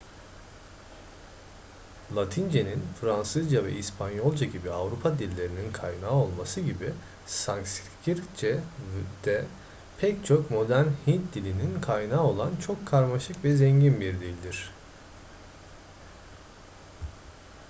[2.15, 6.93] latince'nin fransızca ve i̇spanyolca gibi avrupa dillerinin kaynağı olması gibi
[7.25, 8.59] sanskritçe
[9.25, 9.45] de
[9.99, 14.71] pek çok modern hint dilinin kaynağı olan çok karmaşık ve zengin bir dildir